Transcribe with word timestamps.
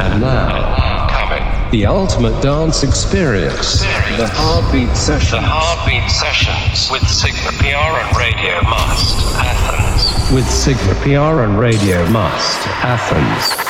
And 0.00 0.20
now, 0.22 1.06
Coming. 1.10 1.70
the 1.70 1.86
ultimate 1.86 2.40
dance 2.42 2.82
experience. 2.82 3.80
The 4.16 4.26
Heartbeat 4.32 4.96
Session 4.96 5.42
The 5.42 5.46
Heartbeat 5.48 6.10
Sessions 6.10 6.90
with 6.90 7.06
Sigma 7.08 7.50
PR 7.58 8.00
and 8.00 8.16
Radio 8.16 8.62
Must. 8.62 9.36
Athens. 9.36 10.32
with 10.32 10.48
Sigma 10.50 10.94
PR 11.02 11.42
and 11.44 11.58
Radio 11.58 12.08
Must, 12.10 12.66
Athens. 12.82 13.69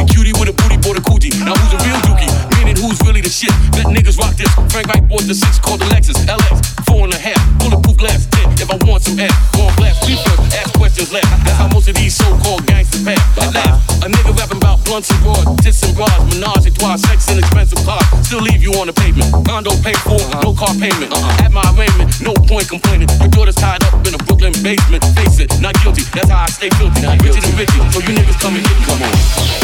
Every 0.00 0.16
cutie 0.16 0.32
with 0.40 0.48
a 0.48 0.56
booty 0.56 0.80
bought 0.80 0.96
a 0.96 1.04
cootie. 1.04 1.28
Now 1.44 1.52
who's 1.52 1.76
a 1.76 1.80
real 1.84 2.00
dookie? 2.08 2.32
Meaning 2.56 2.80
who's 2.80 2.96
really 3.04 3.20
the 3.20 3.28
shit? 3.28 3.52
Let 3.76 3.92
niggas 3.92 4.16
rock 4.16 4.32
this. 4.32 4.48
Frank 4.72 4.88
White 4.88 5.04
bought 5.04 5.28
the 5.28 5.36
six 5.36 5.60
called 5.60 5.84
the 5.84 5.92
Lexus 5.92 6.16
LX. 6.24 6.64
Four 6.88 7.04
and 7.04 7.12
a 7.12 7.20
half. 7.20 7.36
Bulletproof 7.60 8.00
glass. 8.00 8.24
Ten. 8.32 8.48
If 8.56 8.72
I 8.72 8.80
want 8.88 9.04
some 9.04 9.20
air, 9.20 9.28
go 9.52 9.68
on 9.68 9.76
blast. 9.76 10.00
Please 10.00 10.16
first. 10.24 10.56
Ask 10.56 10.72
questions. 10.72 11.12
left. 11.12 11.28
That's 11.44 11.60
how 11.60 11.68
most 11.68 11.84
of 11.92 12.00
these 12.00 12.16
so-called 12.16 12.64
gangsters 12.64 13.04
pay. 13.04 13.20
Laugh. 13.52 13.76
A 14.00 14.08
nigga 14.08 14.32
rapping 14.40 14.56
about 14.56 14.80
blunts 14.88 15.12
and 15.12 15.20
broad, 15.20 15.44
tits 15.60 15.84
and 15.84 15.92
bras, 15.92 16.08
menage 16.32 16.64
a 16.64 16.72
trois, 16.72 16.96
sex 16.96 17.28
and 17.28 17.36
expensive 17.36 17.84
cars. 17.84 18.00
Still 18.24 18.40
leave 18.40 18.64
you 18.64 18.72
on 18.80 18.88
the 18.88 18.96
pavement. 18.96 19.28
Condo 19.44 19.76
paid 19.84 20.00
for, 20.00 20.16
uh-huh. 20.16 20.40
no 20.40 20.56
car 20.56 20.72
payment. 20.80 21.12
Uh-huh. 21.12 21.44
At 21.44 21.52
my 21.52 21.60
arraignment, 21.76 22.08
no 22.24 22.32
point 22.48 22.72
complaining. 22.72 23.12
Your 23.20 23.28
daughter's 23.28 23.60
tied 23.60 23.84
up 23.84 24.00
in 24.08 24.16
a 24.16 24.20
Brooklyn 24.24 24.56
basement. 24.64 25.04
Face 25.12 25.44
it, 25.44 25.52
not 25.60 25.76
guilty. 25.84 26.08
That's 26.16 26.32
how 26.32 26.40
I 26.40 26.48
stay 26.48 26.72
filthy. 26.80 27.04
Richer 27.20 27.44
than 27.44 27.52
Richie, 27.60 27.84
so 27.92 28.00
you 28.00 28.16
niggas 28.16 28.40
come 28.40 28.56
and 28.56 28.64
get 28.64 28.76
me. 28.80 28.84
Come 28.88 29.04
on. 29.04 29.59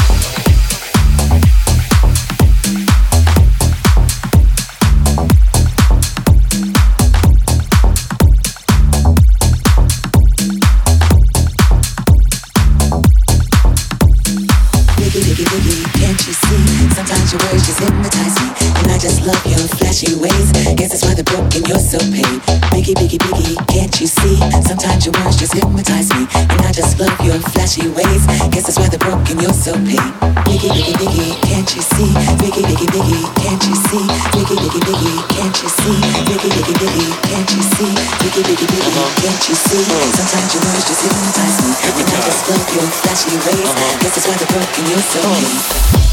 Flashy 19.97 20.21
ways. 20.21 20.53
Guess 20.77 20.93
that's 20.93 21.05
why 21.09 21.15
they're 21.15 21.25
broken, 21.25 21.65
you're 21.65 21.81
so 21.81 21.97
paid. 22.13 22.37
Biggie, 22.69 22.93
biggie, 22.93 23.17
biggie, 23.17 23.57
can't 23.65 23.93
you 23.97 24.07
see? 24.07 24.37
Sometimes 24.61 25.07
your 25.07 25.15
words 25.17 25.41
just 25.41 25.55
hypnotize 25.57 26.13
me. 26.13 26.29
And 26.37 26.61
I 26.69 26.73
just 26.73 27.01
love 27.01 27.17
your 27.25 27.41
flashy 27.57 27.89
ways. 27.97 28.29
Guess 28.53 28.69
that's 28.69 28.77
why 28.77 28.89
they're 28.93 29.01
broken, 29.01 29.41
you're 29.41 29.57
so 29.57 29.73
paid. 29.89 30.05
Biggie, 30.45 30.69
biggie, 30.69 30.97
biggie, 31.01 31.33
can't 31.49 31.69
you 31.73 31.81
see? 31.81 32.13
Biggie, 32.37 32.65
biggie, 32.69 32.89
biggie, 32.93 33.25
can't 33.41 33.63
you 33.65 33.77
see? 33.89 34.05
Biggie, 34.37 34.59
biggie, 34.61 34.85
biggie, 34.85 35.17
can't 35.33 35.57
you 35.65 35.69
see? 35.73 35.97
Biggie, 36.29 36.51
biggie, 36.53 36.77
biggie, 36.77 37.13
can't 37.33 37.51
you 37.57 37.63
see? 37.65 37.93
Biggie, 38.21 38.45
biggie, 38.45 38.69
biggie, 38.69 39.09
can't 39.17 39.49
you 39.49 39.57
see? 39.57 39.85
Sometimes 40.13 40.51
your 40.53 40.61
words 40.61 40.85
just 40.85 41.01
hypnotize 41.09 41.57
me. 41.65 41.73
And 41.97 42.09
I 42.13 42.21
just 42.21 42.43
love 42.53 42.69
your 42.69 42.89
flashy 43.01 43.33
ways. 43.49 43.73
Guess 44.05 44.13
that's 44.13 44.29
why 44.29 44.37
they're 44.37 44.53
broken, 44.53 44.85
you're 44.93 45.01
so 45.01 45.21
paid. 45.25 46.06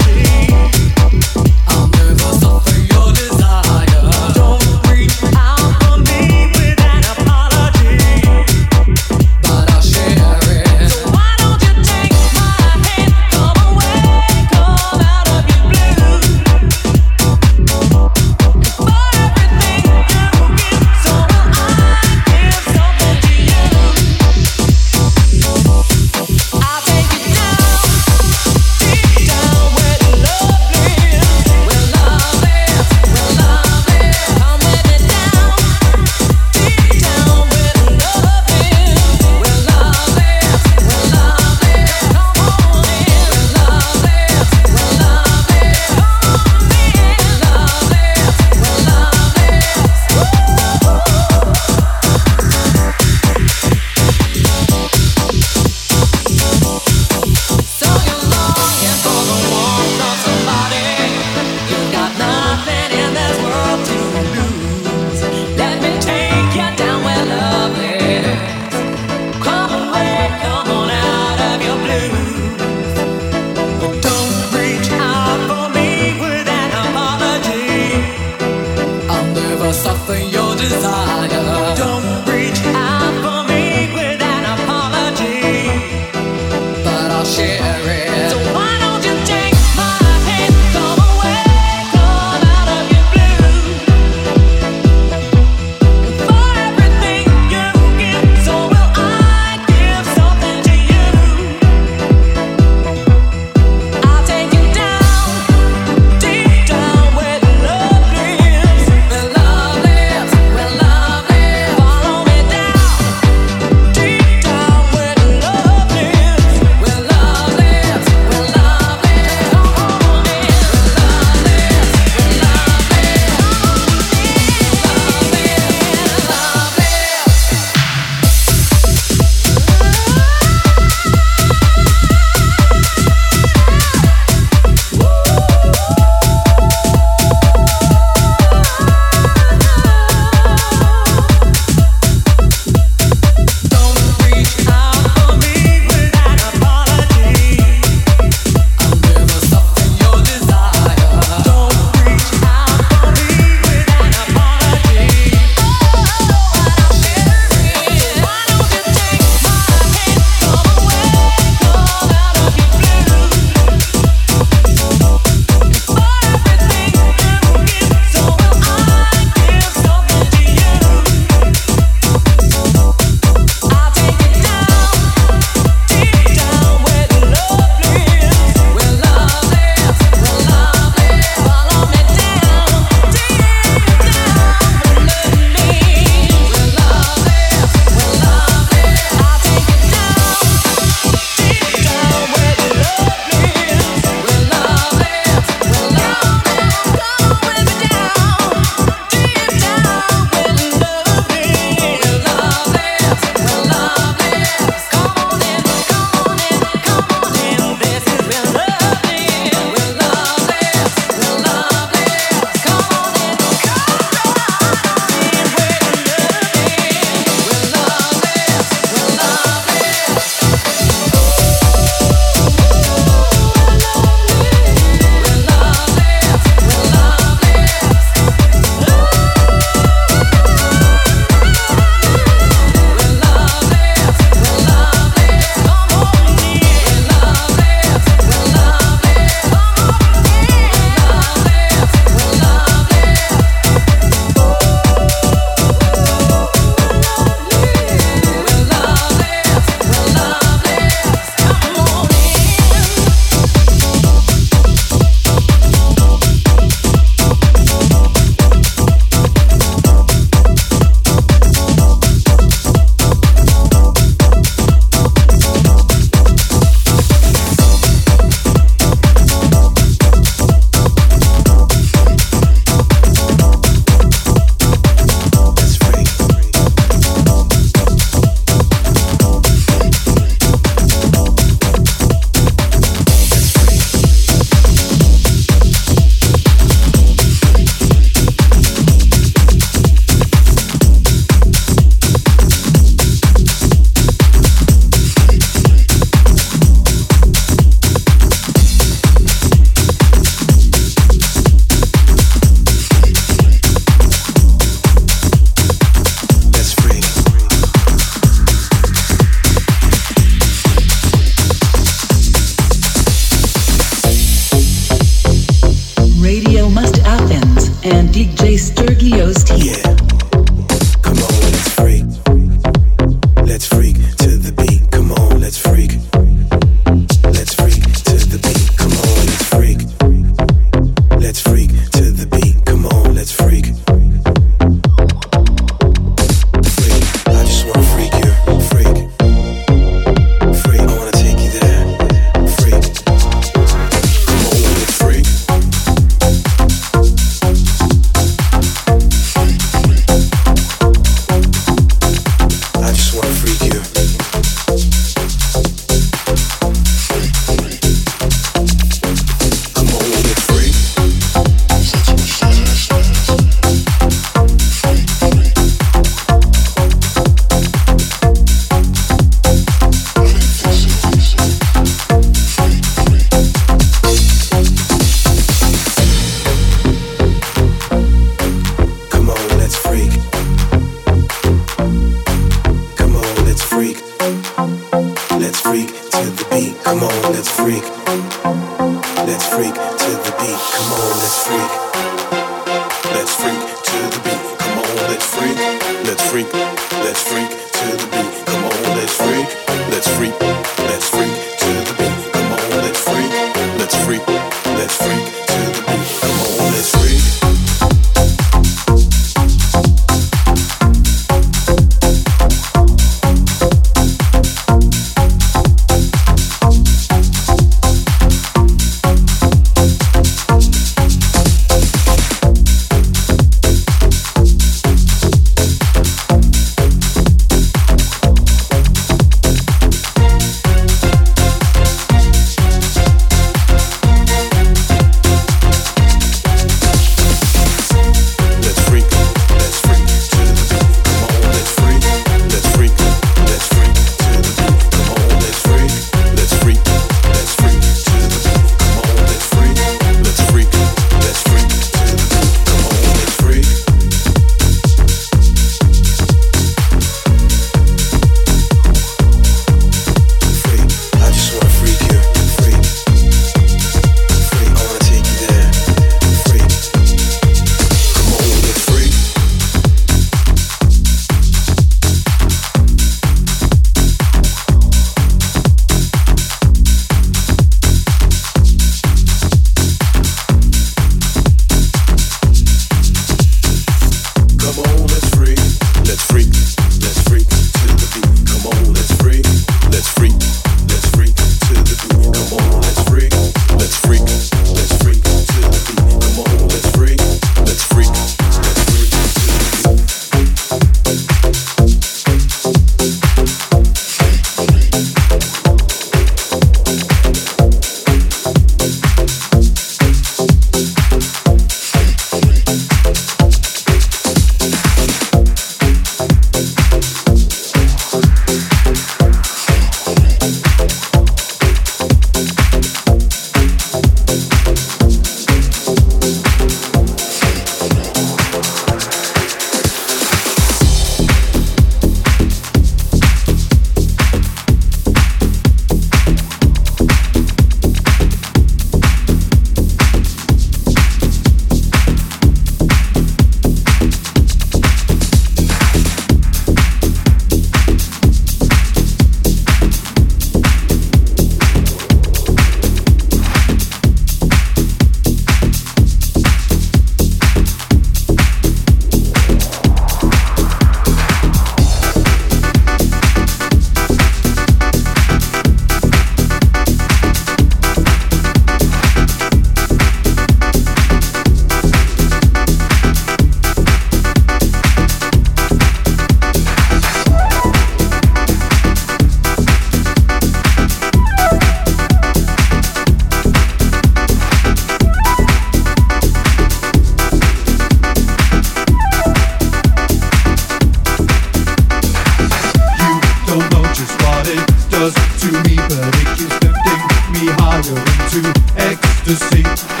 Ecstasy. 599.31 599.63
Gotta 599.63 600.00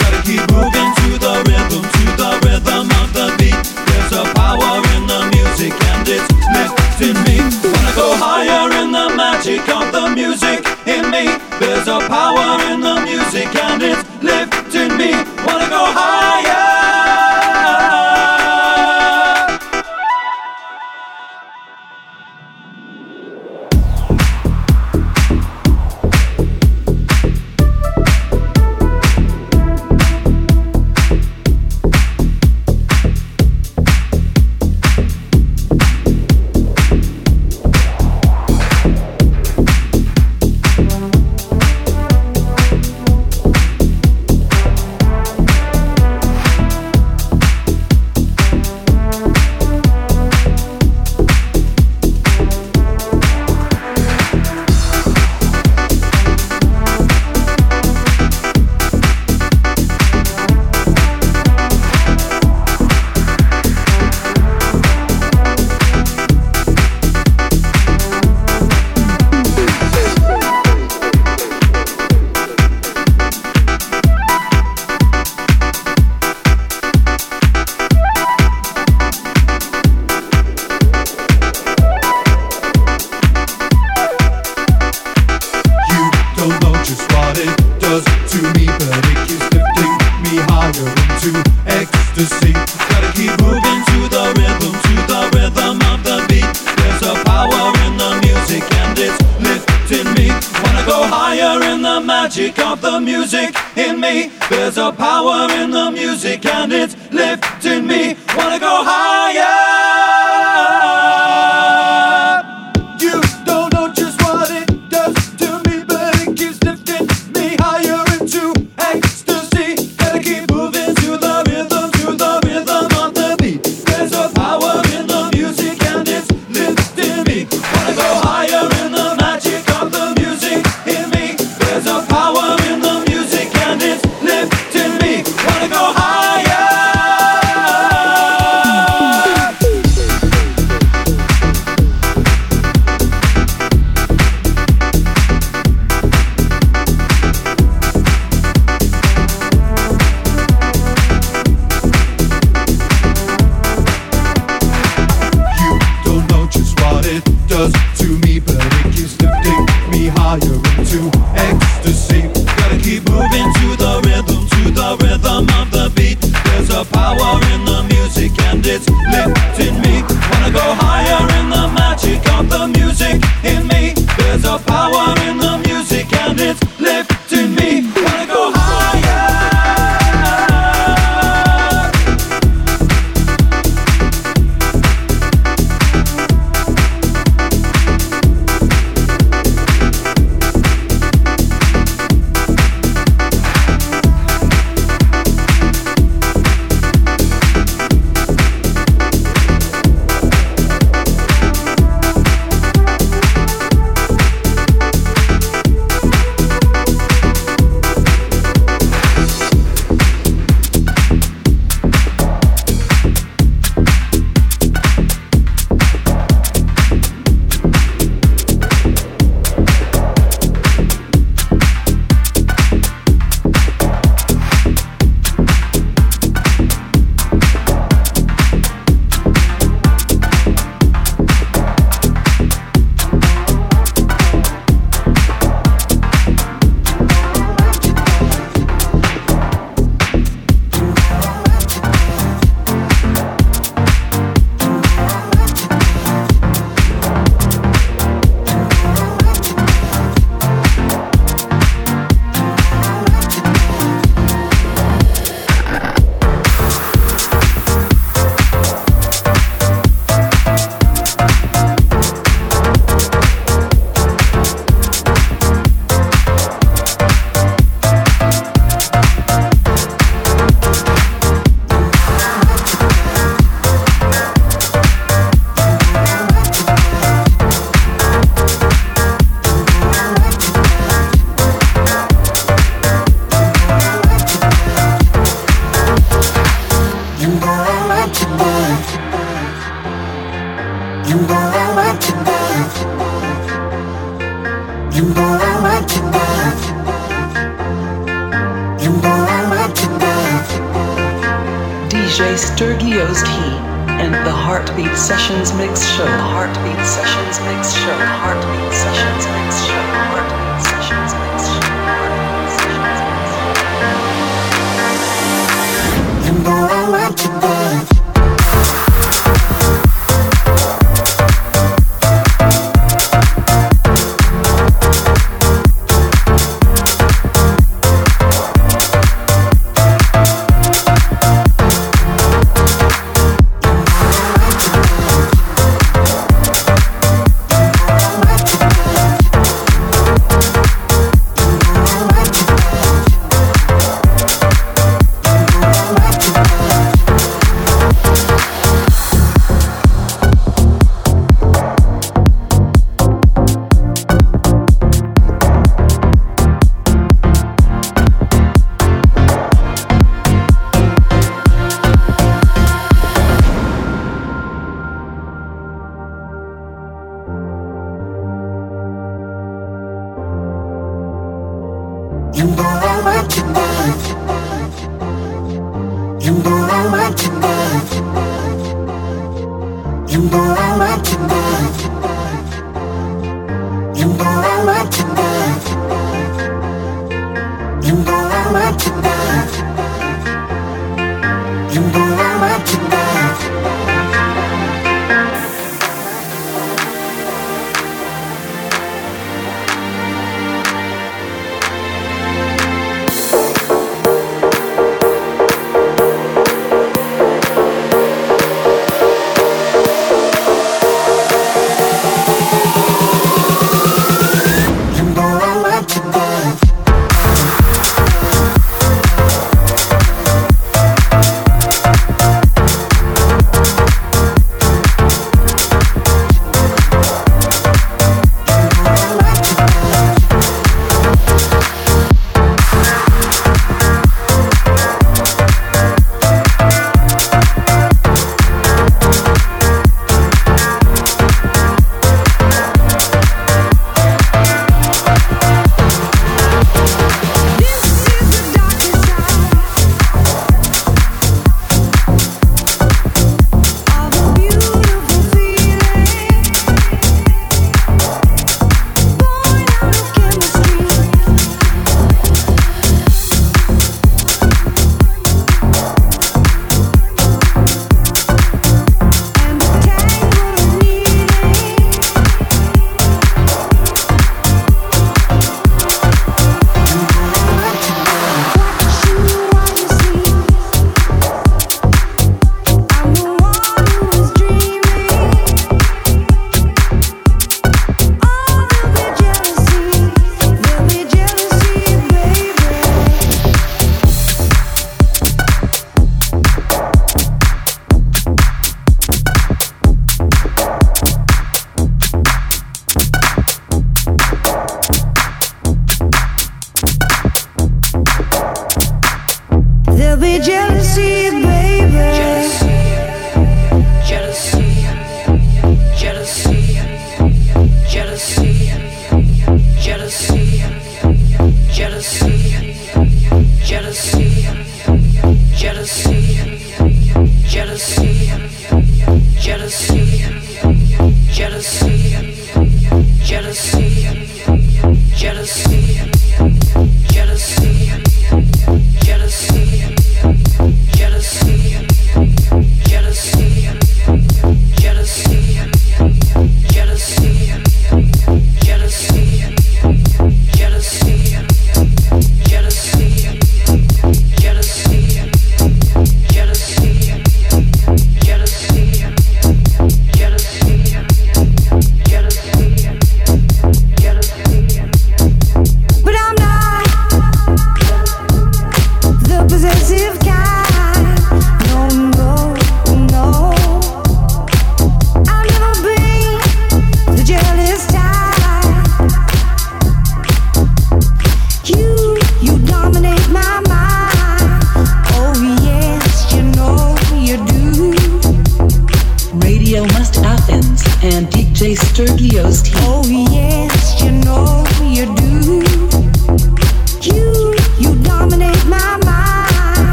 There's 104.49 104.77
a 104.77 104.91
power 104.91 105.49
in 105.53 105.71
the 105.71 105.89
music 105.91 106.45
and 106.45 106.73
it's 106.73 106.95
lifting 107.11 107.87
me. 107.87 108.17
Wanna 108.35 108.59
go 108.59 108.83
higher. 108.83 109.80